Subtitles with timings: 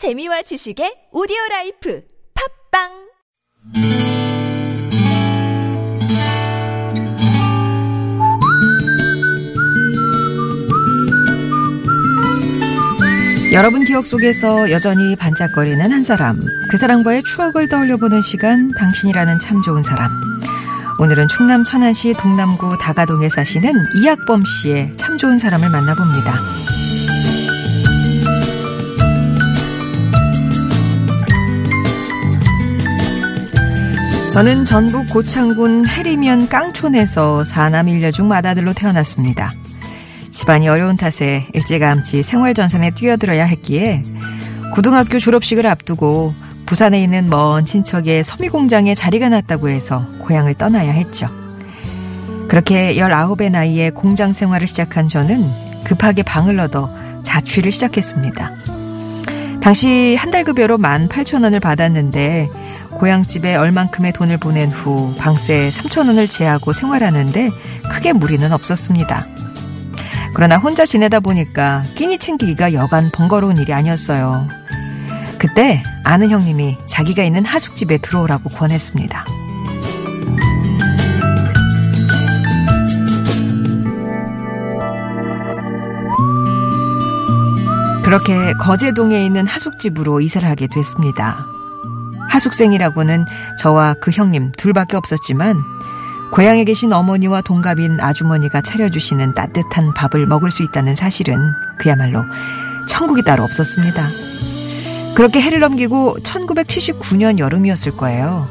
[0.00, 2.00] 재미와 지식의 오디오 라이프
[2.72, 2.88] 팟빵
[13.52, 16.40] 여러분 기억 속에서 여전히 반짝거리는 한 사람.
[16.70, 20.10] 그 사람과의 추억을 떠올려 보는 시간, 당신이라는 참 좋은 사람.
[20.98, 26.59] 오늘은 충남 천안시 동남구 다가동에 사시는 이학범 씨의 참 좋은 사람을 만나봅니다.
[34.32, 39.52] 저는 전북 고창군 해리면 깡촌에서 사남 일녀 중 맏아들로 태어났습니다.
[40.30, 44.04] 집안이 어려운 탓에 일찌감치 생활전선에 뛰어들어야 했기에
[44.74, 46.32] 고등학교 졸업식을 앞두고
[46.66, 51.28] 부산에 있는 먼 친척의 섬유공장에 자리가 났다고 해서 고향을 떠나야 했죠.
[52.48, 55.44] 그렇게 19의 나이에 공장 생활을 시작한 저는
[55.82, 56.88] 급하게 방을 얻어
[57.24, 58.52] 자취를 시작했습니다.
[59.60, 62.48] 당시 한 달 급여로 18,000원을 받았는데
[63.00, 67.50] 고향집에 얼만큼의 돈을 보낸 후 방세 3,000원을 제하고 생활하는데
[67.90, 69.26] 크게 무리는 없었습니다.
[70.34, 74.46] 그러나 혼자 지내다 보니까 끼니 챙기기가 여간 번거로운 일이 아니었어요.
[75.38, 79.24] 그때 아는 형님이 자기가 있는 하숙집에 들어오라고 권했습니다.
[88.04, 91.46] 그렇게 거제동에 있는 하숙집으로 이사를 하게 됐습니다.
[92.30, 93.26] 하숙생이라고는
[93.58, 95.62] 저와 그 형님 둘밖에 없었지만
[96.32, 102.24] 고향에 계신 어머니와 동갑인 아주머니가 차려주시는 따뜻한 밥을 먹을 수 있다는 사실은 그야말로
[102.88, 104.08] 천국이 따로 없었습니다.
[105.14, 108.48] 그렇게 해를 넘기고 1979년 여름이었을 거예요.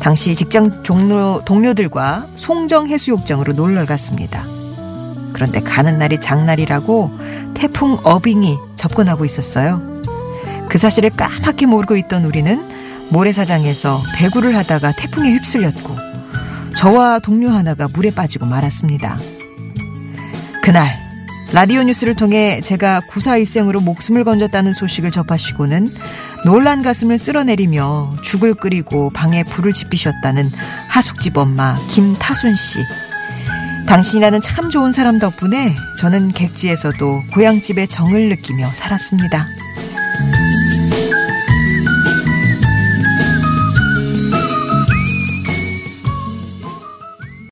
[0.00, 4.44] 당시 직장 종로, 동료들과 송정 해수욕장으로 놀러 갔습니다.
[5.32, 7.10] 그런데 가는 날이 장날이라고
[7.54, 9.82] 태풍 어빙이 접근하고 있었어요.
[10.68, 12.77] 그 사실을 까맣게 모르고 있던 우리는
[13.10, 15.96] 모래사장에서 배구를 하다가 태풍에 휩쓸렸고
[16.76, 19.18] 저와 동료 하나가 물에 빠지고 말았습니다.
[20.62, 21.08] 그날
[21.52, 25.88] 라디오 뉴스를 통해 제가 구사일생으로 목숨을 건졌다는 소식을 접하시고는
[26.44, 30.50] 놀란 가슴을 쓸어내리며 죽을 끓이고 방에 불을 지피셨다는
[30.88, 32.80] 하숙집 엄마 김타순 씨.
[33.86, 39.46] 당신이라는 참 좋은 사람 덕분에 저는 객지에서도 고향집의 정을 느끼며 살았습니다.